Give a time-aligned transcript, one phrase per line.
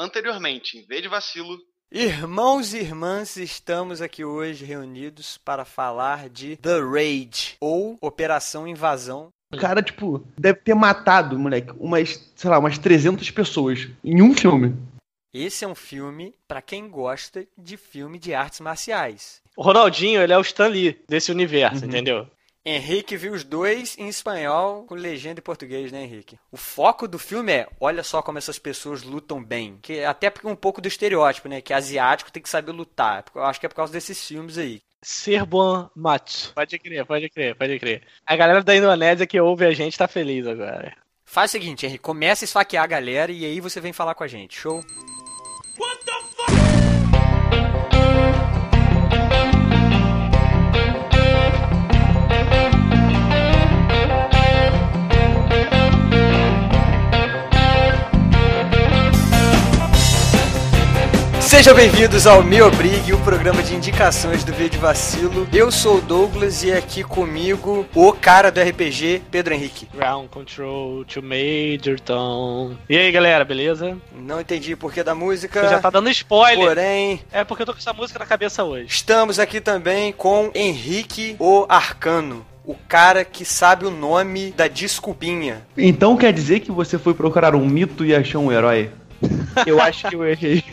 [0.00, 1.58] anteriormente, em vez de vacilo.
[1.92, 9.28] Irmãos e irmãs, estamos aqui hoje reunidos para falar de The Raid, ou Operação Invasão.
[9.52, 14.32] O cara, tipo, deve ter matado, moleque, umas, sei lá, umas 300 pessoas em um
[14.32, 14.76] filme.
[15.34, 19.40] Esse é um filme para quem gosta de filme de artes marciais.
[19.56, 21.88] O Ronaldinho, ele é o Stan Lee desse universo, Uhum.
[21.88, 22.26] entendeu?
[22.64, 26.38] Henrique viu os dois em espanhol com legenda em português, né, Henrique?
[26.52, 29.78] O foco do filme é, olha só como essas pessoas lutam bem.
[29.80, 33.24] Que até porque um pouco do estereótipo, né, que asiático tem que saber lutar.
[33.34, 34.82] Eu acho que é por causa desses filmes aí.
[35.02, 36.48] Ser bom match.
[36.54, 38.02] Pode crer, pode crer, pode crer.
[38.26, 40.94] A galera da Indonésia que ouve a gente tá feliz agora.
[41.24, 44.24] Faz o seguinte, Henrique, começa a esfaquear a galera e aí você vem falar com
[44.24, 44.58] a gente.
[44.58, 44.84] Show?
[61.60, 65.46] Sejam bem-vindos ao Me Obrigue, o programa de indicações do Vídeo Vacilo.
[65.52, 69.86] Eu sou o Douglas e aqui comigo o cara do RPG, Pedro Henrique.
[69.94, 72.76] Ground control to Major Tom.
[72.88, 73.94] E aí, galera, beleza?
[74.10, 76.66] Não entendi o porquê da música, Você já tá dando spoiler.
[76.66, 78.86] porém, É porque eu tô com essa música na cabeça hoje.
[78.88, 82.46] estamos aqui também com Henrique o Arcano.
[82.64, 85.60] O cara que sabe o nome da desculpinha.
[85.76, 88.90] Então quer dizer que você foi procurar um mito e achou um herói?
[89.66, 90.64] Eu acho que eu errei.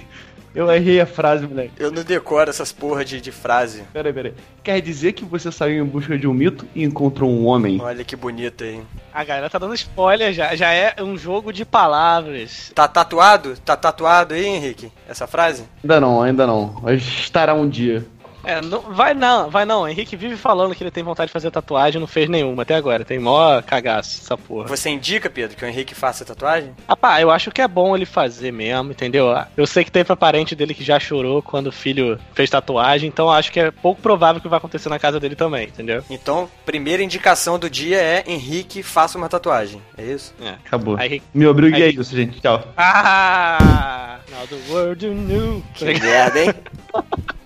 [0.57, 1.73] Eu errei a frase, moleque.
[1.77, 3.83] Eu não decoro essas porra de, de frase.
[3.93, 4.33] Peraí, peraí.
[4.63, 7.79] Quer dizer que você saiu em busca de um mito e encontrou um homem?
[7.79, 8.81] Olha que bonito aí.
[9.13, 10.55] A galera tá dando spoiler já.
[10.55, 12.71] Já é um jogo de palavras.
[12.73, 13.55] Tá tatuado?
[13.63, 14.91] Tá tatuado aí, Henrique?
[15.07, 15.63] Essa frase?
[15.83, 16.73] Ainda não, ainda não.
[16.81, 18.03] Mas estará um dia.
[18.47, 19.87] É, não, vai não, vai não.
[19.87, 23.03] Henrique vive falando que ele tem vontade de fazer tatuagem, não fez nenhuma até agora.
[23.03, 24.67] Tem mó cagaço essa porra.
[24.67, 26.71] Você indica, Pedro, que o Henrique faça tatuagem?
[26.87, 29.27] Rapaz, eu acho que é bom ele fazer mesmo, entendeu?
[29.55, 33.25] Eu sei que teve parente dele que já chorou quando o filho fez tatuagem, então
[33.27, 36.03] eu acho que é pouco provável que vai acontecer na casa dele também, entendeu?
[36.09, 39.81] Então, primeira indicação do dia é Henrique faça uma tatuagem.
[39.97, 40.33] É isso?
[40.41, 40.51] É.
[40.65, 40.95] Acabou.
[40.97, 42.39] Aí, Me obrigue Aí- a isso, gente.
[42.39, 42.63] Tchau.
[42.77, 44.19] Ah!
[44.31, 45.63] Now the world you knew.
[45.73, 46.53] Que merda, hein?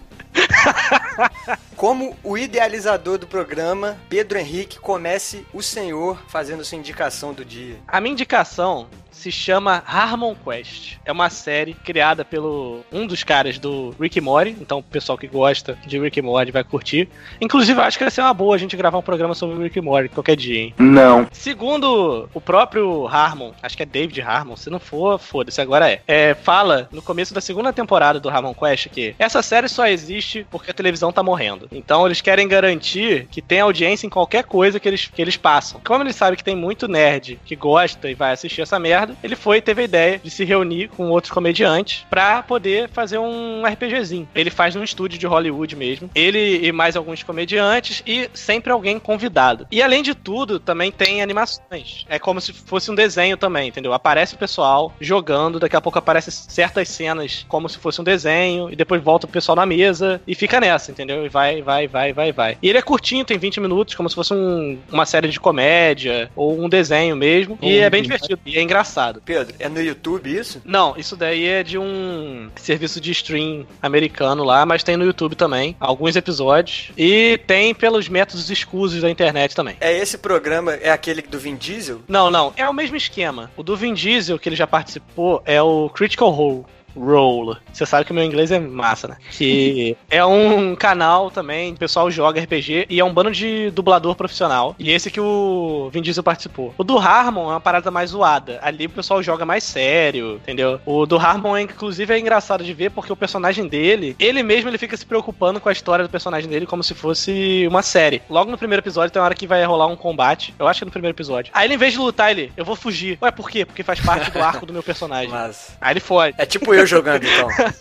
[1.76, 7.78] Como o idealizador do programa, Pedro Henrique, comece o senhor fazendo sua indicação do dia.
[7.88, 8.88] A minha indicação
[9.22, 10.98] se chama Harmon Quest.
[11.06, 15.28] É uma série criada pelo um dos caras do Rick Morty, então o pessoal que
[15.28, 17.08] gosta de Rick Morty vai curtir.
[17.40, 19.62] Inclusive, eu acho que vai ser uma boa a gente gravar um programa sobre o
[19.62, 20.74] Rick Morty qualquer dia, hein?
[20.80, 21.28] Não.
[21.32, 26.02] Segundo o próprio Harmon, acho que é David Harmon, se não for, foda-se, agora é.
[26.08, 26.34] é.
[26.34, 30.72] Fala no começo da segunda temporada do Harmon Quest que essa série só existe porque
[30.72, 31.68] a televisão tá morrendo.
[31.72, 35.80] Então eles querem garantir que tem audiência em qualquer coisa que eles, que eles passam.
[35.86, 39.36] Como ele sabe que tem muito nerd que gosta e vai assistir essa merda, ele
[39.36, 43.64] foi e teve a ideia de se reunir com outros comediantes pra poder fazer um
[43.66, 44.28] RPGzinho.
[44.34, 46.10] Ele faz num estúdio de Hollywood mesmo.
[46.16, 49.68] Ele e mais alguns comediantes e sempre alguém convidado.
[49.72, 52.06] E além de tudo, também tem animações.
[52.10, 53.94] É como se fosse um desenho também, entendeu?
[53.94, 58.72] Aparece o pessoal jogando, daqui a pouco aparecem certas cenas como se fosse um desenho,
[58.72, 61.26] e depois volta o pessoal na mesa e fica nessa, entendeu?
[61.26, 62.58] E vai, vai, vai, vai, vai.
[62.62, 66.30] E ele é curtinho, tem 20 minutos, como se fosse um- uma série de comédia
[66.36, 67.58] ou um desenho mesmo.
[67.62, 68.14] E é bem entendi.
[68.16, 68.42] divertido.
[68.46, 69.22] E é engraçado.
[69.26, 70.62] Pedro, é no YouTube isso?
[70.66, 75.36] Não, isso daí é de um serviço de stream americano lá, mas tem no YouTube
[75.36, 76.92] também, alguns episódios.
[76.98, 79.76] E tem pelos métodos escusos da internet também.
[79.82, 82.02] É esse programa, é aquele do Vin Diesel?
[82.08, 83.52] Não, não, é o mesmo esquema.
[83.58, 86.64] O do Vin Diesel, que ele já participou, é o Critical Role.
[86.96, 87.58] Role.
[87.72, 89.18] Você sabe que o meu inglês é massa, né?
[89.32, 94.16] Que é um canal também, o pessoal joga RPG e é um bando de dublador
[94.16, 94.76] profissional.
[94.78, 96.74] E esse que o Vin Diesel participou.
[96.78, 98.60] O do Harmon é uma parada mais zoada.
[98.62, 100.80] Ali o pessoal joga mais sério, entendeu?
[100.86, 104.70] O do Harmon, é, inclusive, é engraçado de ver porque o personagem dele, ele mesmo
[104.70, 108.22] ele fica se preocupando com a história do personagem dele como se fosse uma série.
[108.30, 110.54] Logo no primeiro episódio tem uma hora que vai rolar um combate.
[110.60, 111.52] Eu acho que é no primeiro episódio.
[111.54, 113.18] Aí ele, em vez de lutar, ele, eu vou fugir.
[113.22, 113.66] Ué, por quê?
[113.66, 115.30] Porque faz parte do arco do meu personagem.
[115.30, 115.76] Mas.
[115.80, 116.34] Aí ele foge.
[116.38, 117.48] É tipo eu jogando então.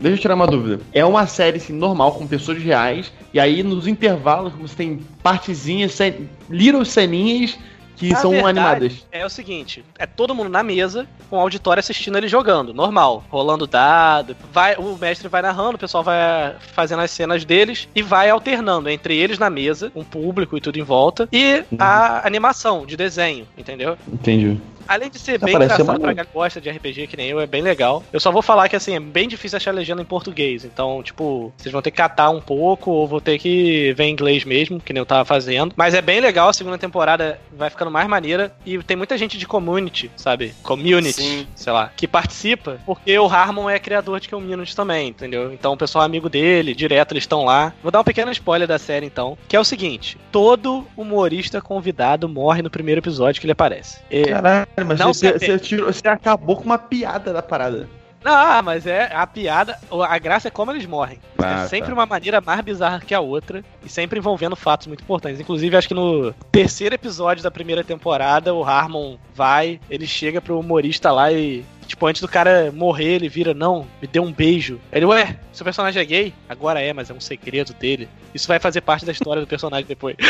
[0.00, 0.80] Deixa eu tirar uma dúvida.
[0.92, 5.92] É uma série assim, normal, com pessoas reais, e aí nos intervalos você tem partezinhas,
[5.92, 7.56] ce- little ceninhas
[7.94, 9.06] que Na são verdade, animadas.
[9.12, 13.22] É o seguinte, é todo mundo na mesa, com o auditório assistindo ele jogando, normal,
[13.30, 18.02] rolando dado, vai, o mestre vai narrando, o pessoal vai fazendo as cenas deles e
[18.02, 22.26] vai alternando entre eles na mesa, com o público e tudo em volta, e a
[22.26, 23.96] animação de desenho, entendeu?
[24.12, 24.58] Entendi.
[24.86, 27.40] Além de ser Tá bem parecendo engraçado pra quem gosta de RPG que nem eu,
[27.40, 28.02] é bem legal.
[28.12, 30.64] Eu só vou falar que assim, é bem difícil achar legenda em português.
[30.64, 34.12] Então, tipo, vocês vão ter que catar um pouco ou vou ter que ver em
[34.12, 35.72] inglês mesmo, que nem eu tava fazendo.
[35.76, 38.54] Mas é bem legal, a segunda temporada vai ficando mais maneira.
[38.64, 40.54] E tem muita gente de community, sabe?
[40.62, 41.46] Community, Sim.
[41.54, 45.52] sei lá, que participa, porque o Harmon é criador de community também, entendeu?
[45.52, 47.72] Então o pessoal é amigo dele, direto eles estão lá.
[47.82, 52.28] Vou dar um pequeno spoiler da série então, que é o seguinte: todo humorista convidado
[52.28, 53.98] morre no primeiro episódio que ele aparece.
[54.10, 57.88] E- Caralho, mas Não você, você, tirou- você acabou com uma piada da parada.
[58.24, 61.18] Ah, mas é a piada, a graça é como eles morrem.
[61.38, 61.94] Ah, é sempre tá.
[61.94, 65.40] uma maneira mais bizarra que a outra e sempre envolvendo fatos muito importantes.
[65.40, 70.58] Inclusive, acho que no terceiro episódio da primeira temporada, o Harmon vai, ele chega pro
[70.58, 74.80] humorista lá e, tipo, antes do cara morrer, ele vira, não, me dê um beijo.
[74.92, 76.34] Ele, ué, seu personagem é gay?
[76.48, 78.08] Agora é, mas é um segredo dele.
[78.32, 80.16] Isso vai fazer parte da história do personagem depois.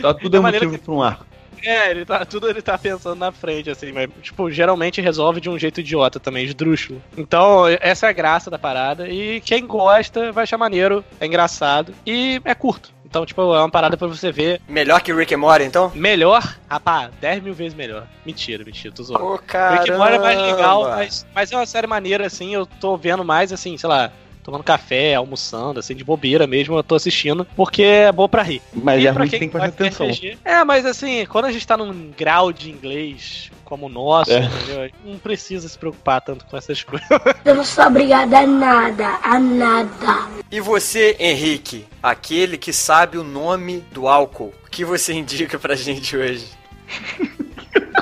[0.00, 1.26] Tá tudo é maneira motivo pra um arco.
[1.62, 5.48] É, ele tá, tudo ele tá pensando na frente, assim, mas, tipo, geralmente resolve de
[5.48, 7.02] um jeito idiota também, esdrúxulo.
[7.16, 11.94] Então, essa é a graça da parada, e quem gosta vai achar maneiro, é engraçado,
[12.06, 12.92] e é curto.
[13.04, 15.92] Então, tipo, é uma parada pra você ver Melhor que Rick and Morty, então?
[15.94, 18.06] melhor, rapaz, 10 mil vezes melhor.
[18.24, 19.24] Mentira, mentira, tô zoando.
[19.24, 22.64] Ô, Rick and Morty é mais legal, mas, mas é uma série maneira, assim, eu
[22.64, 24.10] tô vendo mais, assim, sei lá,
[24.42, 28.60] tomando café, almoçando, assim, de bobeira mesmo, eu tô assistindo, porque é boa pra rir.
[28.74, 30.06] Mas E é pra ruim que quem tem que prestar atenção.
[30.08, 34.30] RPG, É, mas assim, quando a gente tá num grau de inglês como o nosso,
[34.32, 34.40] É.
[34.44, 34.90] entendeu?
[35.04, 37.08] Não precisa se preocupar tanto com essas coisas.
[37.44, 40.28] Eu não sou obrigada a nada, a nada.
[40.50, 45.74] E você, Henrique, aquele que sabe o nome do álcool, o que você indica pra
[45.74, 46.46] gente hoje?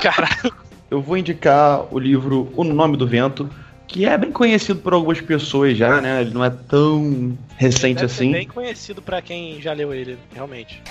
[0.01, 0.53] Caralho.
[0.89, 3.49] Eu vou indicar o livro O Nome do Vento,
[3.91, 6.21] que é bem conhecido por algumas pessoas já, né?
[6.21, 8.31] Ele não é tão recente Deve ser assim.
[8.31, 10.81] bem conhecido pra quem já leu ele, realmente.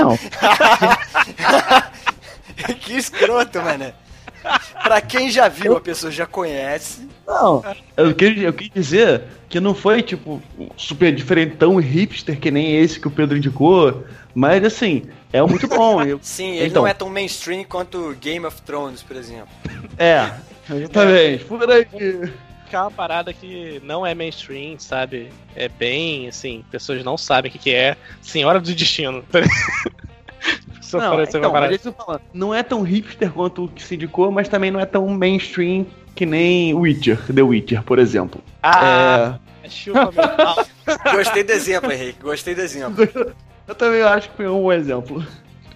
[0.00, 0.18] Não,
[2.80, 3.94] que escroto, mané.
[4.82, 7.06] Pra quem já viu, a pessoa já conhece.
[7.26, 7.62] não.
[7.96, 10.42] Eu quis, eu quis dizer que não foi, tipo,
[10.76, 14.04] super diferentão hipster que nem esse que o Pedro indicou,
[14.34, 16.02] mas assim, é muito bom.
[16.06, 16.82] Eu- Sim, ele Então.
[16.82, 19.48] não é tão mainstream quanto Game of Thrones, por exemplo.
[19.98, 20.30] é,
[20.76, 21.44] exatamente.
[21.44, 21.84] Por aí.
[21.84, 25.30] Que é uma parada que não é mainstream, sabe?
[25.56, 27.96] É bem, assim, pessoas não sabem o que, que é.
[28.22, 29.24] Senhora do Destino.
[30.80, 32.22] Só Não, então, mas é falando.
[32.34, 35.86] não é tão hipster quanto o que se indicou, mas também não é tão mainstream
[36.16, 38.42] que nem Witcher, The Witcher, por exemplo.
[38.62, 40.66] Ah, é chupa mental.
[41.14, 42.20] Gostei do exemplo, Henrique.
[42.20, 43.06] Gostei do exemplo.
[43.68, 45.24] Eu também acho que foi um bom exemplo.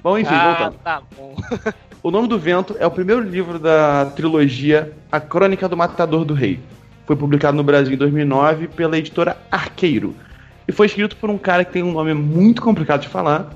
[0.02, 0.78] Bom, enfim, ah, voltando.
[0.82, 1.36] tá bom.
[2.04, 6.34] O Nome do Vento é o primeiro livro da trilogia A Crônica do Matador do
[6.34, 6.60] Rei.
[7.06, 10.14] Foi publicado no Brasil em 2009 pela editora Arqueiro.
[10.68, 13.54] E foi escrito por um cara que tem um nome muito complicado de falar,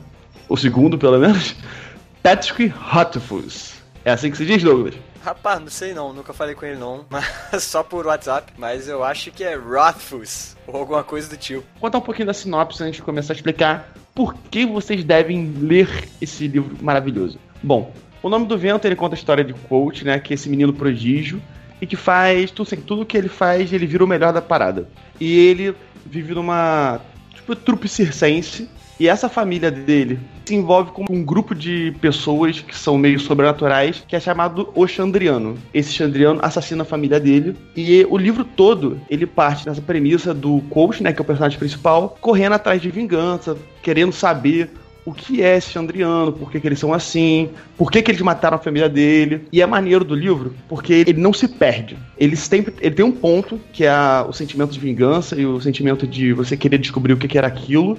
[0.49, 1.57] o segundo pelo menos,
[2.23, 3.75] Patrick Rothfuss.
[4.03, 4.95] É assim que se diz, Douglas?
[5.23, 7.05] Rapaz, não sei não, nunca falei com ele não,
[7.53, 8.55] mas só por WhatsApp.
[8.57, 11.67] Mas eu acho que é Rothfuss, ou alguma coisa do tipo.
[11.75, 15.53] Vou contar um pouquinho da sinopse antes de começar a explicar por que vocês devem
[15.61, 17.39] ler esse livro maravilhoso.
[17.63, 17.93] Bom,
[18.23, 20.73] o nome do vento ele conta a história de Coach, né, que é esse menino
[20.73, 21.41] prodígio
[21.81, 24.89] e que faz tudo, assim, tudo que ele faz, ele vira o melhor da parada.
[25.21, 25.75] E ele
[26.05, 27.01] vive numa
[27.35, 28.69] tipo trupe circense
[29.01, 34.03] e essa família dele se envolve com um grupo de pessoas que são meio sobrenaturais,
[34.09, 35.57] que é chamado O Chandriano.
[35.73, 40.61] Esse Chandriano assassina a família dele e o livro todo ele parte dessa premissa do
[40.71, 44.71] coach, né, que é o personagem principal, correndo atrás de vingança, querendo saber
[45.05, 48.21] o que é esse Chandriano, por que, que eles são assim, por que, que eles
[48.21, 49.47] mataram a família dele.
[49.53, 51.97] E é maneiro do livro, porque ele não se perde.
[52.19, 53.93] Ele sempre ele tem um ponto, que é
[54.29, 57.47] o sentimento de vingança e o sentimento de você querer descobrir o que, que era
[57.47, 57.99] aquilo.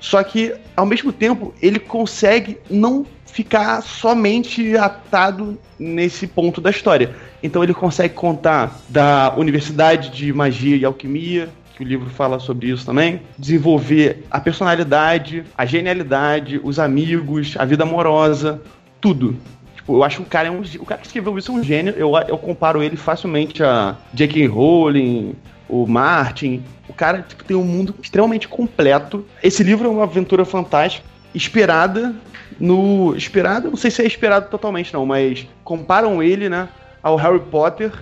[0.00, 7.14] Só que, ao mesmo tempo, ele consegue não ficar somente atado nesse ponto da história.
[7.42, 12.66] Então ele consegue contar da Universidade de Magia e Alquimia, que o livro fala sobre
[12.66, 18.60] isso também, desenvolver a personalidade, a genialidade, os amigos, a vida amorosa,
[19.00, 19.36] tudo.
[19.76, 21.62] Tipo, eu acho que o cara é um, o cara que escreveu isso é um
[21.62, 21.94] gênio.
[21.96, 24.48] Eu, eu comparo ele facilmente a J.K.
[24.48, 25.36] Rowling,
[25.68, 26.64] o Martin.
[26.88, 29.24] O cara tipo, tem um mundo extremamente completo.
[29.40, 32.12] Esse livro é uma aventura fantástica, esperada
[32.58, 33.14] no.
[33.14, 36.68] Esperada, não sei se é esperado totalmente, não, mas comparam ele, né,
[37.00, 37.92] ao Harry Potter,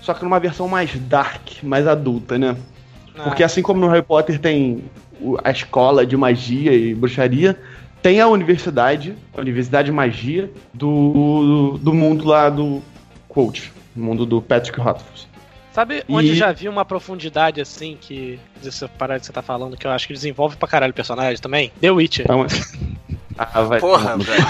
[0.00, 2.56] só que numa versão mais dark, mais adulta, né?
[3.24, 4.84] Porque assim como no Harry Potter tem
[5.42, 7.58] a escola de magia e bruxaria,
[8.02, 12.82] tem a universidade, a Universidade de Magia do, do mundo lá do
[13.28, 15.26] Quote, mundo do Patrick Rothfuss.
[15.72, 18.38] Sabe onde E- já vi uma profundidade assim que.
[18.64, 21.36] Essa parada que você tá falando, que eu acho que desenvolve pra caralho o personagem
[21.40, 21.70] também?
[21.80, 22.24] The Witcher.
[22.24, 22.46] Então,
[23.38, 23.80] Ah, vai.
[23.80, 24.44] Porra, velho.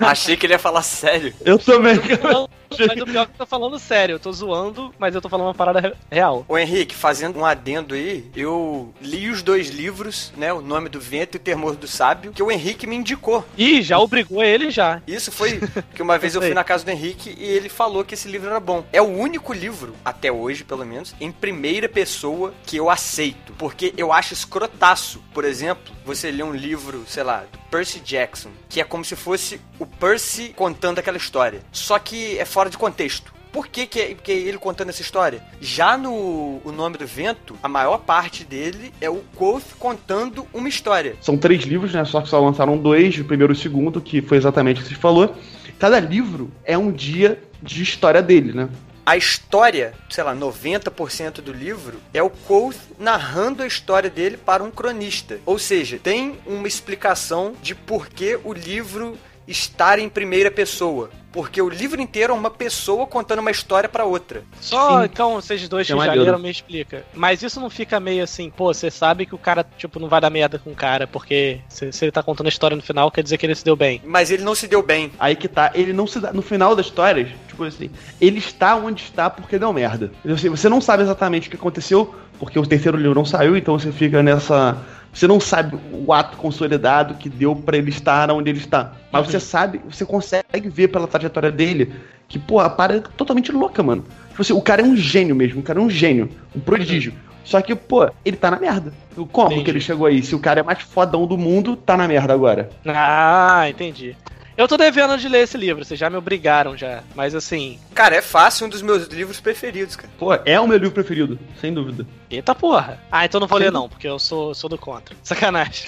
[0.00, 1.32] Achei que ele ia falar sério.
[1.44, 1.94] Eu também.
[2.22, 4.14] Não, mas o pior é que eu tô falando sério.
[4.14, 6.44] Eu tô zoando, mas eu tô falando uma parada re- real.
[6.48, 10.52] Ô Henrique, fazendo um adendo aí, eu li os dois livros, né?
[10.52, 13.44] O Nome do Vento e o Temor do Sábio, que o Henrique me indicou.
[13.56, 15.00] Ih, já obrigou ele já.
[15.06, 15.60] Isso foi
[15.94, 18.48] que uma vez eu fui na casa do Henrique e ele falou que esse livro
[18.50, 18.84] era bom.
[18.92, 23.52] É o único livro, até hoje pelo menos, em primeira pessoa que eu aceito.
[23.56, 25.22] Porque eu acho escrotaço.
[25.32, 28.23] Por exemplo, você lê um livro, sei lá, do Percy Jackson,
[28.68, 31.60] que é como se fosse o Percy contando aquela história.
[31.72, 33.32] Só que é fora de contexto.
[33.54, 35.40] Por que, que, é, que é ele contando essa história?
[35.60, 40.68] Já no O Nome do Vento, a maior parte dele é o Quoth contando uma
[40.68, 41.14] história.
[41.20, 42.04] São três livros, né?
[42.04, 44.88] Só que só lançaram dois, o primeiro e o segundo, que foi exatamente o que
[44.88, 45.36] você falou.
[45.78, 48.68] Cada livro é um dia de história dele, né?
[49.06, 54.64] A história, sei lá, 90% do livro é o Quoth narrando a história dele para
[54.64, 55.38] um cronista.
[55.44, 61.10] Ou seja, tem uma explicação de por que o livro estar em primeira pessoa.
[61.34, 64.44] Porque o livro inteiro é uma pessoa contando uma história para outra.
[64.60, 65.06] Só Sim.
[65.06, 67.04] então vocês dois que já leram me explica.
[67.12, 70.20] Mas isso não fica meio assim, pô, você sabe que o cara, tipo, não vai
[70.20, 73.10] dar merda com o cara, porque se, se ele tá contando a história no final,
[73.10, 74.00] quer dizer que ele se deu bem.
[74.04, 75.10] Mas ele não se deu bem.
[75.18, 76.32] Aí que tá, ele não se dá.
[76.32, 80.12] No final da história, tipo assim, ele está onde está porque deu merda.
[80.24, 83.76] Assim, Você não sabe exatamente o que aconteceu, porque o terceiro livro não saiu, então
[83.76, 84.76] você fica nessa.
[85.14, 88.94] Você não sabe o ato consolidado que deu pra ele estar onde ele está.
[89.12, 91.94] Mas você sabe, você consegue ver pela trajetória dele
[92.26, 94.04] que, pô, a parada é totalmente louca, mano.
[94.30, 97.14] Tipo assim, o cara é um gênio mesmo, o cara é um gênio, um prodígio.
[97.44, 98.92] Só que, pô, ele tá na merda.
[99.30, 99.64] Como Entendi.
[99.64, 100.22] que ele chegou aí?
[100.22, 102.70] Se o cara é mais fodão do mundo, tá na merda agora.
[102.86, 104.16] Ah, entendi.
[104.56, 107.02] Eu tô devendo de ler esse livro, vocês já me obrigaram já.
[107.14, 110.12] Mas assim, Cara, é fácil, um dos meus livros preferidos, cara.
[110.16, 112.06] Pô, é o meu livro preferido, sem dúvida.
[112.30, 113.00] eita porra.
[113.10, 115.16] Ah, então não vou ler não, porque eu sou, sou do contra.
[115.22, 115.86] Sacanagem.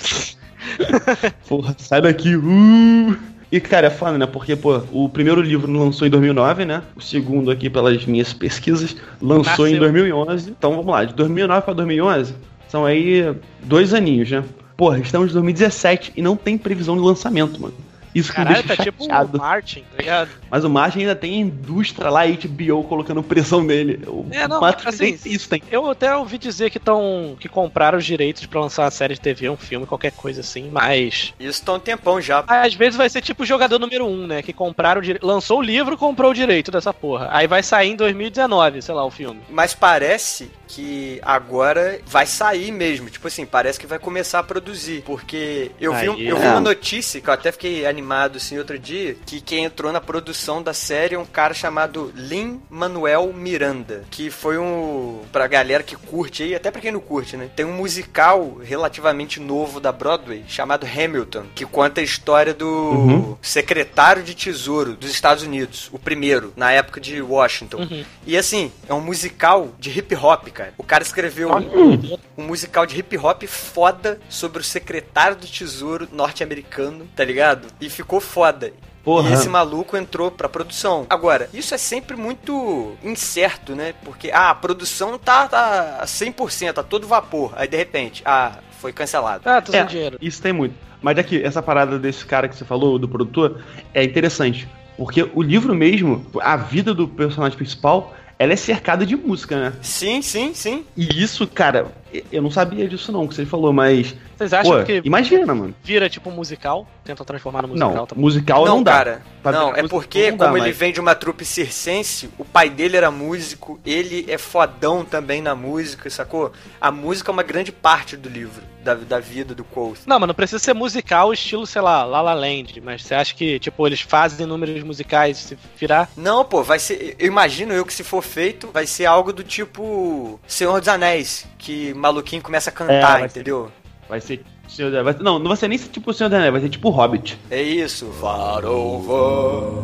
[1.46, 2.34] Porra, sai daqui.
[2.34, 3.16] Uh!
[3.52, 4.26] E, cara, é foda, né?
[4.26, 6.82] Porque, pô, o primeiro livro lançou em 2009, né?
[6.96, 9.92] O segundo aqui, pelas minhas pesquisas, lançou em Nasceu.
[9.92, 10.50] 2011.
[10.50, 12.34] Então, vamos lá, de 2009 pra 2011,
[12.68, 13.32] são aí
[13.62, 14.42] dois aninhos, né?
[14.76, 17.74] Porra, estamos em 2017 e não tem previsão de lançamento, mano.
[18.16, 19.36] Isso que Caralho, tá deixa tipo chateado.
[19.36, 20.30] o Martin, tá ligado?
[20.50, 24.00] Mas o Martin ainda tem a indústria lá, HBO, colocando pressão nele.
[24.06, 25.62] O É, não, Matrix assim, isso tem.
[25.70, 29.20] Eu até ouvi dizer que estão que compraram os direitos pra lançar uma série de
[29.20, 32.42] TV, um filme, qualquer coisa assim, mas Isso tá um tempão já.
[32.46, 35.18] às vezes vai ser tipo o jogador número um, né, que compraram o dire...
[35.22, 37.28] lançou o livro, comprou o direito dessa porra.
[37.32, 39.40] Aí vai sair em 2019, sei lá, o filme.
[39.50, 43.10] Mas parece que agora vai sair mesmo.
[43.10, 45.02] Tipo assim, parece que vai começar a produzir.
[45.04, 48.05] Porque eu, vi, um- eu vi uma notícia que eu até fiquei animado
[48.36, 49.16] assim outro dia.
[49.26, 54.04] Que quem entrou na produção da série é um cara chamado Lin Manuel Miranda.
[54.10, 55.22] Que foi um.
[55.32, 57.48] Pra galera que curte aí, até pra quem não curte, né?
[57.54, 61.44] Tem um musical relativamente novo da Broadway chamado Hamilton.
[61.54, 63.36] Que conta a história do Uhum.
[63.42, 65.88] secretário de tesouro dos Estados Unidos.
[65.92, 67.78] O primeiro, na época de Washington.
[67.78, 68.04] Uhum.
[68.26, 70.72] E assim, é um musical de hip hop, cara.
[70.78, 75.46] O cara escreveu Ah, um, um musical de hip hop foda sobre o secretário do
[75.46, 77.68] tesouro norte-americano, tá ligado?
[77.80, 78.72] E ficou foda.
[79.04, 79.30] Porra.
[79.30, 81.06] E esse maluco entrou pra produção.
[81.08, 83.94] Agora, isso é sempre muito incerto, né?
[84.04, 87.52] Porque ah, a produção tá, tá 100%, tá todo vapor.
[87.54, 89.48] Aí de repente, ah, foi cancelado.
[89.48, 90.18] Ah, tô sem É, dinheiro.
[90.20, 90.74] Isso tem muito.
[91.00, 93.62] Mas aqui, essa parada desse cara que você falou, do produtor,
[93.94, 94.68] é interessante.
[94.96, 99.72] Porque o livro mesmo, a vida do personagem principal, ela é cercada de música, né?
[99.82, 100.84] Sim, sim, sim.
[100.96, 101.92] E isso, cara,
[102.30, 104.14] eu não sabia disso não, que você falou, mas.
[104.36, 105.74] Vocês acham Pô, que imagina, mano.
[105.82, 106.86] vira tipo musical?
[107.04, 107.94] Tenta transformar no musical?
[107.94, 108.14] Não, tá?
[108.16, 108.92] musical não, dá.
[108.92, 109.22] cara.
[109.42, 112.44] Pra não, é porque, não dá, como ele mas- vem de uma trupe circense, o
[112.44, 116.52] pai dele era músico, ele é fodão também na música, sacou?
[116.80, 120.00] A música é uma grande parte do livro, da, da vida do Colt.
[120.06, 122.80] Não, mas não precisa ser musical estilo, sei lá, La La Land.
[122.84, 126.10] Mas você acha que, tipo, eles fazem números musicais se virar?
[126.16, 127.14] Não, pô, vai ser.
[127.18, 131.46] Eu imagino eu que se for feito, vai ser algo do tipo Senhor dos Anéis,
[131.56, 133.72] que maluquinho começa a É, cantar, vai ser- entendeu?
[134.08, 134.44] Vai ser.
[134.68, 136.68] Senhor da- vai- não, não vai ser nem tipo o Senhor da Neve, vai ser
[136.68, 137.38] tipo o Hobbit.
[137.50, 138.06] É isso.
[138.20, 139.82] Far over.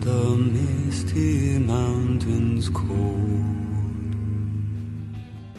[0.00, 2.86] The misty mountains cold.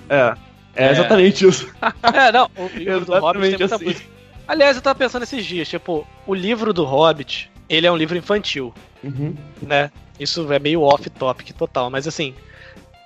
[0.09, 0.33] É.
[0.75, 0.91] É, É.
[0.91, 1.67] exatamente isso.
[2.13, 3.85] é, não, o livro do Hobbit tem muita assim.
[3.85, 4.05] música.
[4.47, 8.17] Aliás, eu tava pensando esses dias, tipo, o livro do Hobbit, ele é um livro
[8.17, 9.35] infantil, Uhum.
[9.61, 9.91] né?
[10.19, 12.33] Isso é meio off-topic total, mas assim,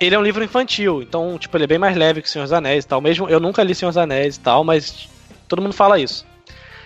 [0.01, 2.51] ele é um livro infantil, então, tipo, ele é bem mais leve que Senhor dos
[2.51, 3.00] Anéis e tal.
[3.00, 5.08] Mesmo eu nunca li Senhor dos Anéis e tal, mas
[5.48, 6.25] todo mundo fala isso.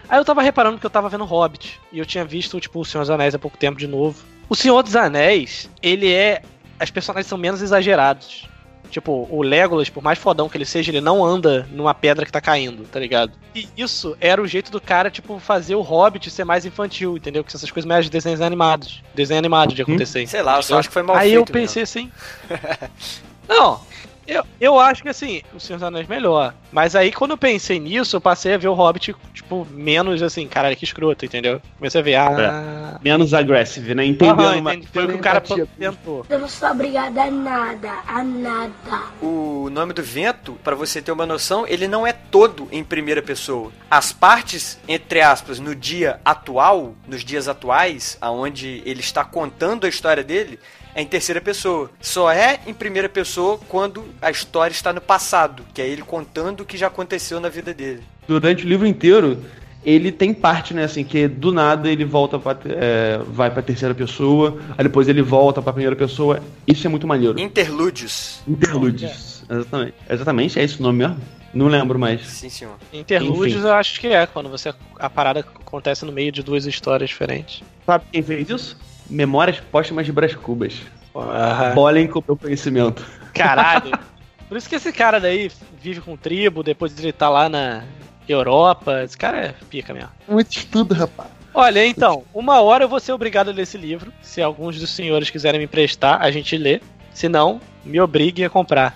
[0.10, 2.86] Aí eu tava reparando que eu tava vendo Hobbit, e eu tinha visto, tipo, o
[2.86, 4.22] Senhor dos Anéis há pouco tempo de novo.
[4.50, 6.42] O Senhor dos Anéis, ele é.
[6.78, 8.50] As personagens são menos exagerados.
[8.90, 12.32] Tipo, o Legolas, por mais fodão que ele seja, ele não anda numa pedra que
[12.32, 13.34] tá caindo, tá ligado?
[13.54, 17.44] E isso era o jeito do cara, tipo, fazer o Hobbit ser mais infantil, entendeu?
[17.44, 19.04] Que essas coisas mais de desenhos animados.
[19.14, 20.28] Desenho animado de acontecer.
[20.28, 22.12] Sei lá, eu só acho que foi mal Aí feito eu pensei assim.
[23.48, 23.80] não,
[24.28, 26.54] eu, eu acho que assim, o Senhor dos Anéis melhor.
[26.72, 30.48] Mas aí quando eu pensei nisso, eu passei a ver o Hobbit, tipo, menos assim,
[30.48, 31.62] caralho, que escroto, entendeu?
[31.78, 33.00] Comecei a ver, ah.
[33.02, 34.06] Menos aggressive, né?
[34.06, 34.88] Entendendo Aham, uma- entendi.
[34.92, 36.26] Foi o que o cara tentou.
[36.30, 39.02] Eu não sou obrigada a nada, a nada.
[39.22, 43.22] O nome do vento, pra você ter uma noção, ele não é todo em primeira
[43.22, 43.72] pessoa.
[43.90, 49.90] As partes, entre aspas, no dia atual, nos dias atuais, aonde ele está contando a
[49.90, 50.60] história dele,
[50.96, 51.92] é em terceira pessoa.
[52.00, 56.62] Só é em primeira pessoa quando a história está no passado, que é ele contando
[56.62, 58.02] o que já aconteceu na vida dele.
[58.26, 59.44] Durante o livro inteiro,
[59.86, 63.94] ele tem parte, né, assim, que do nada ele volta pra, é, vai pra terceira
[63.94, 66.42] pessoa, aí depois ele volta pra primeira pessoa.
[66.66, 67.38] Isso é muito maneiro.
[67.38, 68.40] Interlúdios.
[68.48, 69.44] Interludes.
[69.50, 69.94] Exatamente.
[70.10, 71.18] Exatamente, é esse o nome mesmo?
[71.54, 72.26] Não lembro mais.
[72.26, 72.76] Sim, senhor.
[72.92, 73.68] Interlúdios Enfim.
[73.68, 77.64] eu acho que é, quando você a parada acontece no meio de duas histórias diferentes.
[77.86, 78.78] Sabe quem fez isso?
[79.10, 80.74] Memórias Póstumas de Brás Cubas.
[81.16, 83.06] Ah, Bolem com o meu conhecimento.
[83.34, 83.92] caralho.
[84.50, 85.50] Por isso que esse cara daí
[85.82, 87.84] vive com tribo, depois ele tá lá na
[88.28, 89.02] Europa.
[89.04, 90.10] Esse cara é pica mesmo.
[90.28, 91.30] Muito estudo, rapaz.
[91.54, 94.12] Olha, então, uma hora eu vou ser obrigado a ler esse livro.
[94.22, 96.82] Se alguns dos senhores quiserem me emprestar, a gente lê.
[97.14, 98.96] Se não, me obrigue a comprar.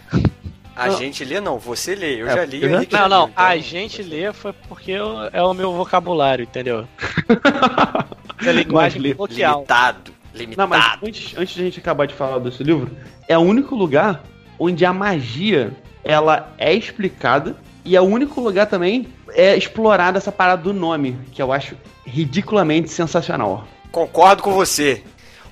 [0.75, 0.97] A Não.
[0.97, 2.21] gente lê, não, você lê.
[2.21, 2.61] Eu É, já li.
[2.63, 5.41] eu Henrique já Não, não, leu, então a gente você- lê foi porque eu- é
[5.41, 6.85] o meu vocabulário, entendeu?
[8.45, 9.55] É linguagem lê- coloquial.
[9.59, 10.11] Limitado.
[10.33, 10.69] Não, Limitado.
[10.69, 12.89] mas antes, antes de a gente acabar de falar desse livro,
[13.27, 14.23] é o único lugar
[14.57, 15.71] onde a magia
[16.03, 21.17] ela é explicada e é o único lugar também é explorada essa parada do nome,
[21.31, 23.67] que eu acho ridiculamente sensacional.
[23.91, 25.01] Concordo com você.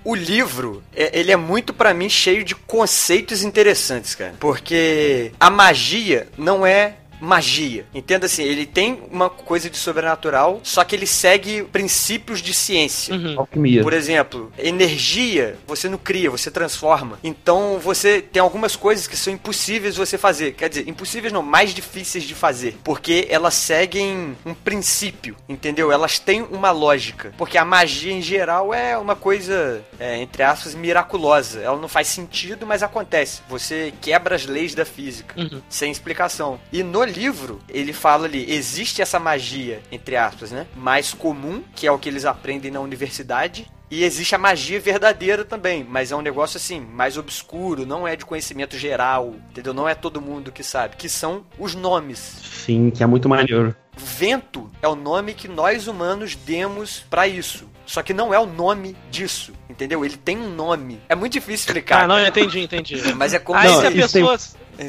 [0.03, 4.35] O livro, é- ele é muito pra mim cheio de conceitos interessantes, cara.
[4.39, 7.85] Porque a magia não é magia.
[7.93, 13.13] Entenda assim, ele tem uma coisa de sobrenatural, só que ele segue princípios de ciência.
[13.15, 13.39] Uhum.
[13.39, 13.81] Alquimia.
[13.83, 17.19] Por exemplo, energia você não cria, você transforma.
[17.23, 20.53] Então você tem algumas coisas que são impossíveis você fazer.
[20.53, 22.77] Quer dizer, impossíveis não, mais difíceis de fazer.
[22.83, 25.91] Porque elas seguem um princípio, entendeu?
[25.91, 27.33] Elas têm uma lógica.
[27.37, 31.59] Porque a magia em geral é uma coisa, é, entre aspas, miraculosa.
[31.59, 33.41] Ela não faz sentido, mas acontece.
[33.49, 35.61] Você quebra as leis da física Uhum.
[35.69, 36.59] sem explicação.
[36.71, 40.67] E no livro, ele fala ali, existe essa magia, entre aspas, né?
[40.75, 43.67] Mais comum, que é o que eles aprendem na universidade.
[43.89, 48.17] E existe a magia verdadeira também, mas é um negócio assim, mais obscuro, não é
[48.17, 49.73] de conhecimento geral, entendeu?
[49.73, 52.19] Não é todo mundo que sabe, que são os nomes.
[52.65, 53.73] Sim, que é muito maneiro.
[53.95, 57.67] Vento é o nome que nós humanos demos pra isso.
[57.85, 60.03] Só que não é o nome disso, entendeu?
[60.03, 60.99] Ele tem um nome.
[61.07, 62.03] É muito difícil explicar.
[62.03, 63.01] Ah, não, entendi, entendi.
[63.15, 64.37] Mas é como Aí Não, se a isso tem- pessoa.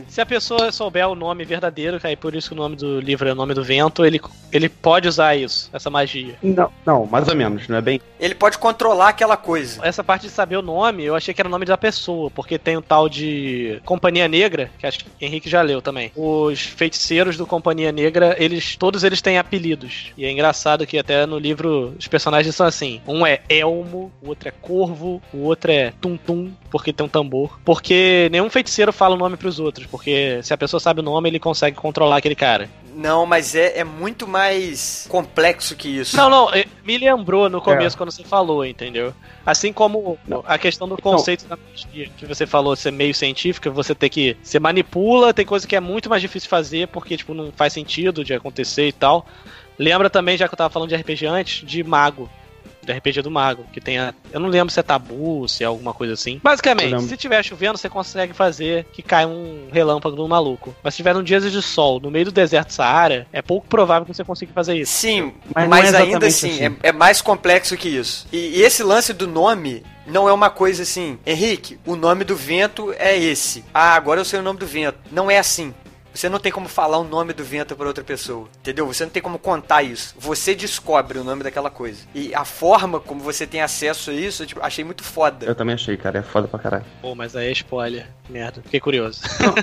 [0.09, 3.01] Se a pessoa souber o nome verdadeiro, que aí por isso que o nome do
[3.01, 4.21] livro é o nome do vento, ele,
[4.53, 6.37] ele pode usar isso, essa magia.
[6.43, 8.01] Não, não, mais ou menos, não é bem?
[8.21, 9.81] ele pode controlar aquela coisa.
[9.85, 12.59] Essa parte de saber o nome, eu achei que era o nome da pessoa, porque
[12.59, 16.13] tem o tal de Companhia Negra, que acho que Henrique já leu também.
[16.17, 20.13] Os feiticeiros do Companhia Negra, eles todos eles têm apelidos.
[20.17, 24.29] E é engraçado que até no livro os personagens são assim: um é Elmo, o
[24.29, 27.59] outro é Corvo, o outro é Tum Tum, porque tem um tambor.
[27.65, 31.29] Porque nenhum feiticeiro fala o nome pros outros, porque se a pessoa sabe o nome,
[31.29, 32.69] ele consegue controlar aquele cara.
[32.95, 36.17] Não, mas é, é muito mais complexo que isso.
[36.17, 39.15] Não, não, eh, me lembrou no começo quando você falou, entendeu?
[39.47, 40.43] Assim como Não.
[40.45, 44.37] a questão do conceito da magia que você falou ser meio científica, você ter que.
[44.43, 47.73] Você manipula, tem coisa que é muito mais difícil de fazer porque, tipo, não faz
[47.73, 49.25] sentido de acontecer e tal.
[49.79, 52.29] Lembra também, já que eu tava falando de RPG antes, de mago.
[52.89, 54.15] De RPG do mago, que tem a.
[54.33, 56.41] Eu não lembro se é tabu, se é alguma coisa assim.
[56.43, 60.75] Basicamente, se tiver chovendo, você consegue fazer que cai um relâmpago no maluco.
[60.83, 64.07] Mas se tiver um dia de sol no meio do deserto Saara, é pouco provável
[64.07, 64.93] que você consiga fazer isso.
[64.93, 66.77] Sim, Mas mas, não é ainda assim, assim.
[66.83, 68.27] É, é mais complexo que isso.
[68.33, 72.35] E, e esse lance do nome não é uma coisa assim, Henrique, o nome do
[72.35, 73.65] vento é esse.
[73.73, 74.99] Ah, agora eu sei o nome do vento.
[75.13, 75.75] Não é assim.
[76.19, 78.85] Você não tem como falar o nome do vento para outra pessoa, entendeu?
[78.89, 80.17] Você não tem como contar isso.
[80.19, 82.01] Você descobre o nome daquela coisa.
[82.13, 85.47] E a forma como você tem acesso a isso, eu tipo, achei muito foda.
[85.47, 86.85] Eu também achei, cara, é foda pra caralho.
[87.01, 88.09] Pô, mas aí é spoiler.
[88.29, 89.21] Merda, fiquei curioso.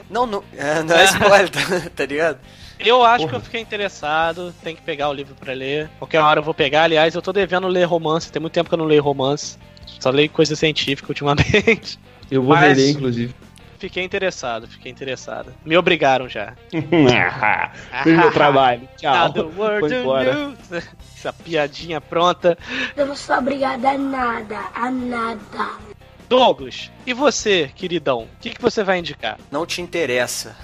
[0.09, 1.59] Não, não, é, não é spoiler, tá,
[1.93, 2.39] tá ligado?
[2.79, 3.29] Eu acho Porra.
[3.31, 5.89] que eu fiquei interessado, tem que pegar o livro pra ler.
[5.99, 6.83] Qualquer hora eu vou pegar.
[6.83, 9.57] Aliás, eu tô devendo ler romance, tem muito tempo que eu não leio romance.
[9.99, 11.99] Só leio coisa científica ultimamente.
[12.31, 13.35] Eu vou Mas- reler, inclusive.
[13.85, 15.53] Fiquei interessado, fiquei interessado.
[15.63, 16.55] Me obrigaram já.
[18.03, 18.89] Fiz meu trabalho.
[18.97, 19.31] Tchau.
[19.35, 20.55] You embora.
[21.15, 22.57] Essa piadinha pronta.
[22.97, 25.69] Eu não sou obrigada a nada, a nada.
[26.27, 28.23] Douglas, e você, queridão?
[28.23, 29.37] O que, que você vai indicar?
[29.51, 30.55] Não te interessa.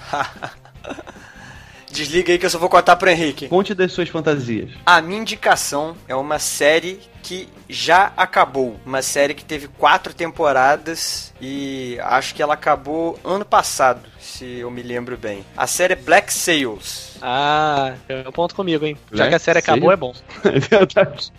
[1.91, 3.49] Desliga aí que eu só vou contar pro Henrique.
[3.49, 4.71] Conte das suas fantasias.
[4.83, 8.77] A minha indicação é uma série que já acabou.
[8.85, 14.69] Uma série que teve quatro temporadas e acho que ela acabou ano passado, se eu
[14.69, 15.45] me lembro bem.
[15.55, 17.11] A série é Black Sails.
[17.21, 18.97] Ah, é um ponto comigo, hein?
[19.11, 19.93] Já Black que a série acabou, Sail?
[19.93, 20.13] é bom.
[20.51, 21.31] É verdade.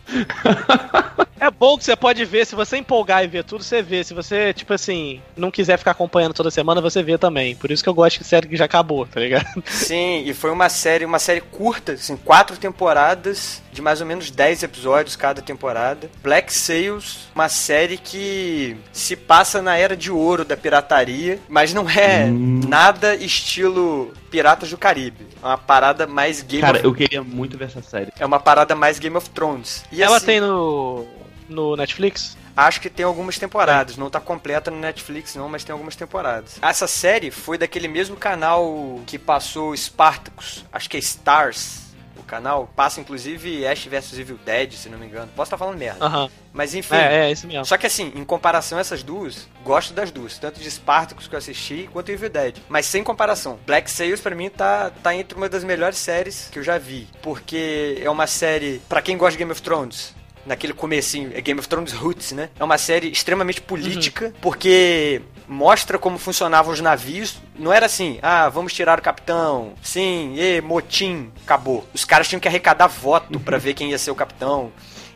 [1.40, 4.04] É bom que você pode ver, se você empolgar e ver tudo, você vê.
[4.04, 7.56] Se você, tipo assim, não quiser ficar acompanhando toda semana, você vê também.
[7.56, 9.60] Por isso que eu gosto de série que já acabou, tá ligado?
[9.66, 14.30] Sim, e foi uma série, uma série curta, assim, quatro temporadas de mais ou menos
[14.30, 16.10] 10 episódios cada temporada.
[16.22, 21.88] Black Sails, uma série que se passa na era de ouro da pirataria, mas não
[21.88, 22.60] é Hum.
[22.68, 25.26] nada estilo Piratas do Caribe.
[25.42, 26.84] É uma parada mais Game Cara, of...
[26.84, 28.12] eu queria muito ver essa série.
[28.18, 29.84] É uma parada mais Game of Thrones.
[29.90, 31.06] E Ela assim, tem no,
[31.48, 32.36] no Netflix?
[32.54, 33.96] Acho que tem algumas temporadas.
[33.96, 36.58] Não tá completa no Netflix, não, mas tem algumas temporadas.
[36.60, 40.64] Essa série foi daquele mesmo canal que passou Spartacus.
[40.70, 41.91] Acho que é Stars.
[42.32, 45.30] Canal passa inclusive Ash vs Evil Dead, se não me engano.
[45.36, 46.30] Posso estar falando merda.
[46.50, 46.94] Mas enfim.
[46.94, 47.66] É, é, isso mesmo.
[47.66, 50.38] Só que assim, em comparação a essas duas, gosto das duas.
[50.38, 52.56] Tanto de Spartacus que eu assisti, quanto Evil Dead.
[52.70, 53.58] Mas sem comparação.
[53.66, 57.06] Black Sails pra mim tá, tá entre uma das melhores séries que eu já vi.
[57.20, 60.14] Porque é uma série, pra quem gosta de Game of Thrones,
[60.46, 62.50] naquele comecinho, é Game of Thrones Roots, né?
[62.58, 67.36] É uma série extremamente política, porque mostra como funcionavam os navios.
[67.58, 71.86] Não era assim, ah, vamos tirar o capitão, sim, e motim, acabou.
[71.94, 74.72] Os caras tinham que arrecadar voto pra ver quem ia ser o capitão.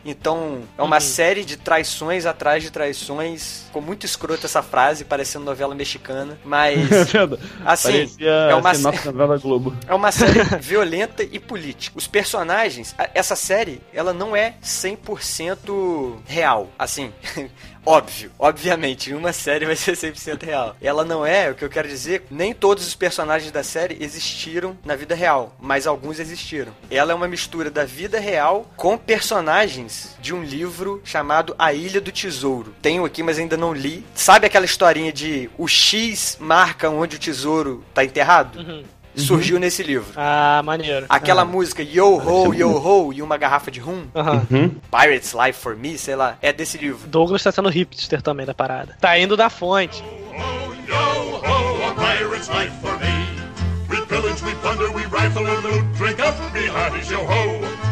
[0.09, 1.01] Então, é uma Uhum.
[1.01, 3.63] série de traições atrás de traições.
[3.65, 6.39] Ficou muito escroto essa frase, parecendo novela mexicana.
[6.45, 6.77] Mas,
[7.65, 9.75] assim, Parecia é uma, da novela Globo.
[9.85, 11.97] é uma série violenta e política.
[11.97, 16.69] Os personagens, essa série, ela não é 100% real.
[16.79, 17.11] Assim,
[17.85, 20.75] óbvio, obviamente, uma série vai ser 100% real.
[20.81, 24.77] Ela não é, o que eu quero dizer, nem todos os personagens da série existiram
[24.85, 26.71] na vida real, mas alguns existiram.
[26.89, 31.99] Ela é uma mistura da vida real com personagens de um livro chamado A Ilha
[32.01, 32.73] do Tesouro.
[32.81, 34.05] Tenho aqui, mas ainda não li.
[34.15, 38.59] Sabe aquela historinha de o X marca onde o tesouro tá enterrado?
[38.59, 38.83] Uhum.
[39.15, 40.05] surgiu nesse livro.
[40.15, 41.07] Ah, maneiro.
[41.09, 41.45] Aquela Ah.
[41.45, 44.05] música Yo Ho, Yo Ho e uma garrafa de rum.
[44.13, 44.69] Uhum.
[44.91, 47.07] Pirates Life for Me, sei lá, é desse livro.
[47.07, 48.95] Douglas tá sendo hipster também da parada.
[49.01, 50.03] Tá indo da fonte.
[50.29, 50.95] Oh, yo
[51.39, 53.27] ho, a pirate's life for me.
[53.89, 55.83] We pillage, we plunder, we rifle and loot.
[55.97, 57.86] Drink up, me hearties, yo ho.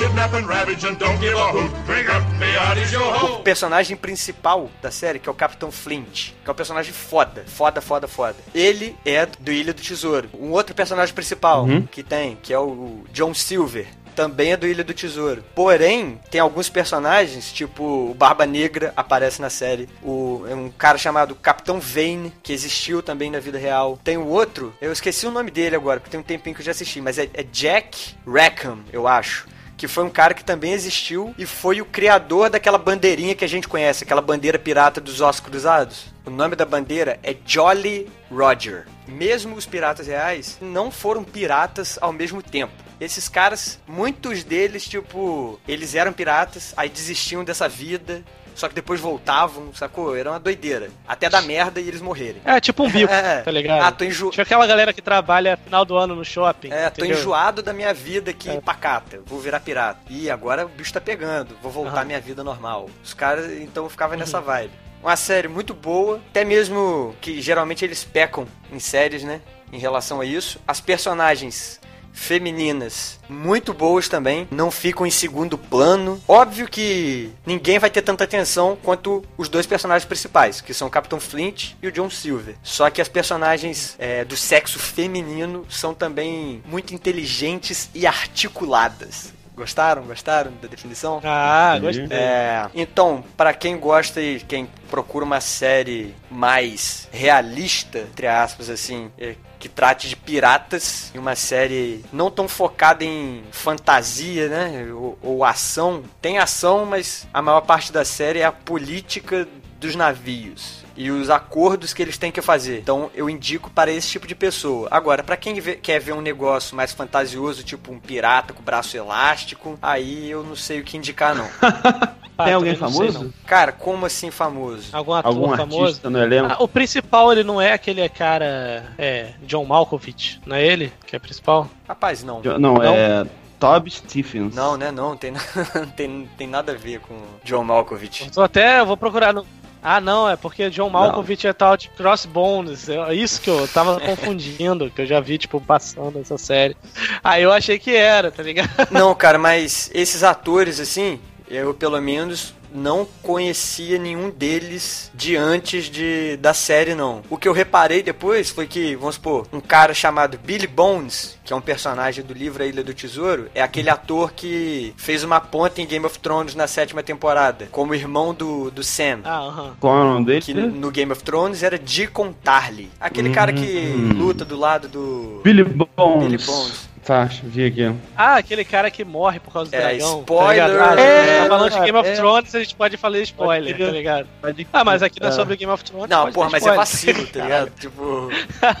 [0.00, 1.70] We kidnap and ravage and don't give a hoot.
[1.84, 3.02] Drink up, me hearties, yo
[3.34, 7.44] O personagem principal da série, que é o Capitão Flint, que é um personagem foda,
[7.46, 8.36] foda, foda, foda.
[8.54, 10.30] Ele é do Ilha do Tesouro.
[10.32, 13.86] Um outro personagem principal que tem, que é o John Silver,
[14.16, 15.44] também é do Ilha do Tesouro.
[15.54, 20.96] Porém, tem alguns personagens, tipo o Barba Negra aparece na série, o é um cara
[20.96, 24.00] chamado Capitão Vane, que existiu também na vida real.
[24.02, 26.66] Tem o outro, eu esqueci o nome dele agora, porque tem um tempinho que eu
[26.66, 29.46] já assisti, mas é, é Jack Rackham, eu acho
[29.80, 33.48] que foi um cara que também existiu e foi o criador daquela bandeirinha que a
[33.48, 36.12] gente conhece, aquela bandeira pirata dos ossos cruzados.
[36.26, 38.86] O nome da bandeira é Jolly Roger.
[39.08, 42.74] Mesmo os piratas reais não foram piratas ao mesmo tempo.
[43.00, 48.22] Esses caras, muitos deles, tipo, eles eram piratas, aí desistiam dessa vida,
[48.54, 50.16] só que depois voltavam, sacou?
[50.16, 50.90] Era uma doideira.
[51.06, 52.42] Até dar merda e eles morrerem.
[52.44, 53.40] É tipo um bico, É.
[53.42, 53.82] tá ligado?
[53.82, 54.30] Ah, tô enjo...
[54.30, 56.70] Tipo aquela galera que trabalha final do ano no shopping.
[56.72, 57.18] É, tô entendeu?
[57.18, 58.60] enjoado da minha vida aqui É.
[58.60, 59.20] pacata.
[59.26, 60.00] Vou virar pirata.
[60.10, 61.56] Ih, agora o bicho tá pegando.
[61.62, 62.00] Vou voltar à.
[62.00, 62.06] Uhum.
[62.06, 62.88] minha vida normal.
[63.02, 64.72] Os caras, então, eu ficava nessa vibe.
[65.02, 69.40] Uma série muito boa, até mesmo que geralmente eles pecam em séries, né?
[69.72, 70.60] Em relação a isso.
[70.68, 71.79] As personagens
[72.12, 76.20] femininas muito boas também, não ficam em segundo plano.
[76.26, 80.90] Óbvio que ninguém vai ter tanta atenção quanto os dois personagens principais, que são o
[80.90, 82.56] Capitão Flint e o John Silver.
[82.62, 89.32] Só que as personagens é, do sexo feminino são também muito inteligentes e articuladas.
[89.60, 90.04] Gostaram?
[90.04, 91.20] Gostaram da definição?
[91.22, 92.06] Ah, gostei.
[92.10, 99.10] É, então, pra quem gosta e quem procura uma série mais realista, entre aspas, assim,
[99.18, 105.44] é, que trate de piratas, uma série não tão focada em fantasia, né, ou, ou
[105.44, 106.02] ação.
[106.20, 109.46] Tem ação, mas a maior parte da série é a política
[109.78, 112.78] dos navios e os acordos que eles têm que fazer.
[112.80, 114.88] Então eu indico para esse tipo de pessoa.
[114.90, 118.96] Agora, para quem vê- quer ver um negócio mais fantasioso, tipo um pirata com braço
[118.96, 121.48] elástico, aí eu não sei o que indicar não.
[122.40, 123.34] Ah, Tem alguém não sei, famoso?
[123.46, 124.88] Cara, como assim famoso?
[124.92, 124.98] não.
[124.98, 125.84] Algum ator Algum famoso?
[125.84, 126.48] artista no elenco?
[126.52, 128.84] Ah, o principal, ele não é aquele cara.
[128.98, 129.30] É.
[129.42, 131.68] John Malkovich, não é ele que é principal?
[131.88, 132.40] Rapaz, não.
[132.58, 133.26] Não, é
[133.58, 134.54] Toby Stephens.
[134.54, 134.90] Não, né?
[134.90, 135.32] Não, tem,
[135.96, 138.24] tem, tem nada a ver com John Malkovich.
[138.24, 138.80] Eu tô até.
[138.80, 139.46] Eu vou procurar no.
[139.82, 142.86] Ah, não, é porque John Malkovich é tal de Crossbones.
[142.88, 146.76] É isso que eu tava confundindo, que eu já vi, tipo, passando essa série.
[147.24, 148.68] Aí eu achei que era, tá ligado?
[148.90, 151.18] Não, cara, mas esses atores, assim,
[151.50, 157.22] eu pelo menos não conhecia nenhum deles de antes de, da série, não.
[157.28, 161.52] O que eu reparei depois foi que, vamos supor, um cara chamado Billy Bones, que
[161.52, 165.40] é um personagem do livro A Ilha do Tesouro, é aquele ator que fez uma
[165.40, 169.20] ponta em Game of Thrones na sétima temporada, como irmão do, do Sam.
[169.24, 169.76] Ah, aham.
[169.80, 170.40] Qual é o nome dele?
[170.40, 172.90] Que no Game of Thrones era Deacon Tarly.
[173.00, 175.88] Aquele cara que luta do lado do Billy Bones.
[176.20, 176.89] Billy Bones.
[177.10, 177.96] Tá, ver aqui.
[178.16, 180.20] Ah, aquele cara que morre por causa do É, dragão.
[180.20, 180.62] spoiler.
[180.64, 180.98] Tá ligado?
[180.98, 182.14] ah, É, tá falando de Game of é.
[182.14, 184.28] Thrones, a gente pode falar spoiler, Pode tá ligado?
[184.40, 185.34] Pode- Ah, mas aqui não é É.
[185.34, 186.08] sobre Game of Thrones.
[186.08, 186.76] Não, porra, mas é spoiler.
[186.78, 187.70] vacilo, tá ligado?
[187.80, 188.30] Tipo,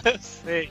[0.04, 0.70] Eu sei.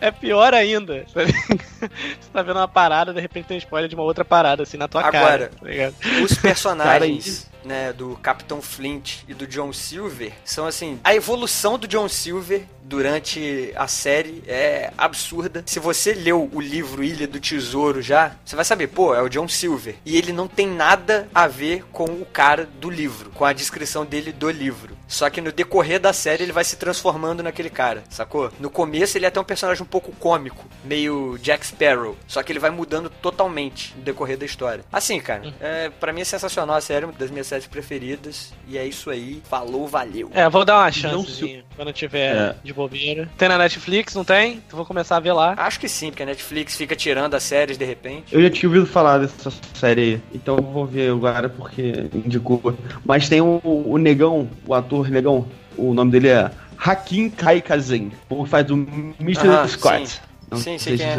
[0.00, 1.04] É pior ainda.
[1.12, 1.60] tá ligado?
[1.80, 4.86] Você tá vendo uma parada, de repente tem spoiler de uma outra parada, assim, na
[4.86, 5.50] tua Agora, cara.
[5.60, 5.94] Tá ligado?
[6.22, 11.88] os personagens, né, do Capitão Flint e do John Silver são assim, a evolução do
[11.88, 15.62] John Silver durante a série é absurda.
[15.66, 19.28] Se você leu o livro Ilha do Tesouro já, você vai saber, pô, é o
[19.28, 19.96] John Silver.
[20.04, 24.04] E ele não tem nada a ver com o cara do livro, com a descrição
[24.04, 24.96] dele do livro.
[25.08, 28.50] Só que no decorrer da série ele vai se transformando naquele cara, sacou?
[28.58, 32.16] No começo ele é até um personagem um pouco cômico, meio Jack Sparrow.
[32.26, 34.84] Só que ele vai mudando totalmente no decorrer da história.
[34.92, 38.52] Assim, cara, é, pra mim é sensacional a série, uma das minhas séries preferidas.
[38.68, 39.42] E é isso aí.
[39.48, 40.30] Falou, valeu.
[40.32, 42.56] É, vou dar uma chance quando eu tiver É.
[42.62, 43.28] de bobeira.
[43.36, 44.54] Tem na Netflix, não tem?
[44.66, 45.54] Então vou começar a ver lá.
[45.56, 48.32] Acho que sim, porque a Netflix fica tirando as séries de repente.
[48.34, 52.74] Eu já tinha ouvido falar dessa série aí, então eu vou ver agora porque indicou.
[53.04, 58.44] Mas tem o, o negão, o ator negão, o nome dele é Hakim Kaikazen, o
[58.46, 58.86] faz o
[59.20, 59.48] Mr.
[59.48, 60.08] Aham, Scott.
[60.08, 60.20] sim.
[60.50, 61.16] Não Sim, sei se é.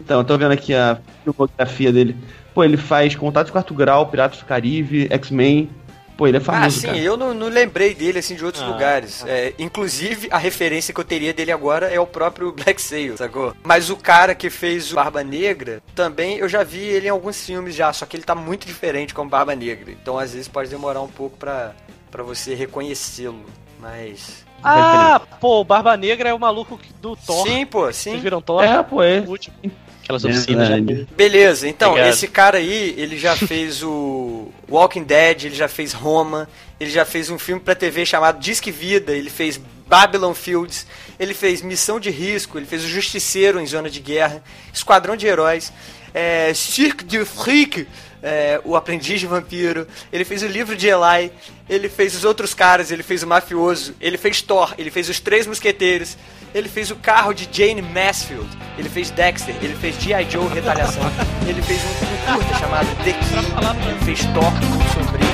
[0.00, 2.16] Então, eu tô vendo aqui a filmografia dele.
[2.54, 5.68] Pô, ele faz Contato de Quarto Grau, Piratas do Caribe, X-Men.
[6.16, 6.98] Pô, ele é Ah, famoso, sim, cara.
[6.98, 9.24] eu não, não lembrei dele assim de outros Ah, lugares.
[9.26, 13.54] É, inclusive, a referência que eu teria dele agora é o próprio Black Sail, sacou?
[13.64, 17.44] Mas o cara que fez o Barba Negra, também eu já vi ele em alguns
[17.44, 19.90] filmes já, só que ele tá muito diferente como Barba Negra.
[19.90, 21.72] Então, às vezes, pode demorar um pouco pra,
[22.10, 23.44] pra você reconhecê-lo.
[23.80, 24.44] Mas.
[24.62, 27.44] Ah, pô, o Barba Negra é o maluco do Thor.
[27.46, 28.20] Sim, pô, Vocês sim.
[28.20, 28.62] viram Thor?
[28.62, 29.18] É, pô, é.
[29.20, 29.56] O último.
[30.02, 31.00] Aquelas oficinas Verdade.
[31.00, 31.16] já.
[31.16, 32.12] Beleza, então, Obrigado.
[32.12, 36.48] esse cara aí, ele já fez o Walking Dead, ele já fez Roma,
[36.80, 40.86] ele já fez um filme pra TV chamado Disque Vida, ele fez Babylon Fields,
[41.20, 45.26] ele fez Missão de Risco, ele fez O Justiceiro em Zona de Guerra, Esquadrão de
[45.26, 45.72] Heróis,
[46.12, 47.86] é, Cirque du Freak,
[48.22, 51.30] é, O Aprendiz de Vampiro, ele fez o livro de Eli,
[51.68, 55.20] ele fez os outros caras, ele fez o Mafioso, ele fez Thor, ele fez os
[55.20, 56.16] Três Mosqueteiros,
[56.54, 60.26] ele fez o carro de Jane Mansfield, ele fez Dexter, ele fez G.I.
[60.30, 61.02] Joe Retaliação,
[61.46, 64.52] ele fez um, um curta chamado The Key, ele fez Thor,
[64.92, 65.26] sombrio,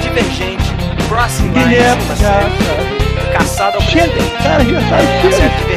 [0.00, 0.64] Divergente,
[1.08, 1.90] Crossing Lines,
[3.32, 5.69] Caçado ao Chega, cara, já sabe, é, a chega.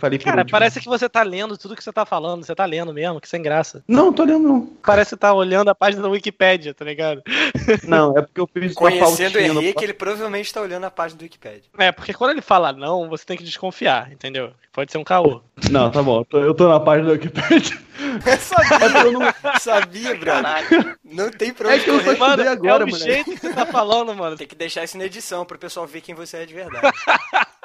[0.00, 0.50] Falei por Cara, último.
[0.50, 2.44] parece que você tá lendo tudo que você tá falando.
[2.44, 3.84] Você tá lendo mesmo, que sem graça.
[3.86, 4.66] Não, tô lendo não.
[4.84, 7.22] Parece que tá olhando a página da Wikipédia, tá ligado?
[7.86, 10.84] Não, é porque eu fiz uma Conhecendo o pautinha no- Henrique, ele provavelmente está olhando
[10.84, 11.62] a página do Wikipedia.
[11.78, 14.52] É, porque quando ele fala não, você tem que desconfiar, entendeu?
[14.72, 15.40] Pode ser um caô.
[15.70, 16.20] Não, tá bom.
[16.20, 17.76] Eu tô, eu tô na página do Wikipedia.
[18.40, 20.96] Sabia, eu não- sabia, brother.
[21.04, 22.98] Não tem pra É que eu só Mano, agora, é o moleque.
[23.12, 24.36] jeito que você tá falando, mano.
[24.36, 26.86] Tem que deixar isso na edição pro pessoal ver quem você é de verdade.